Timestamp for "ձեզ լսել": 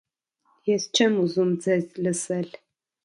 1.67-2.51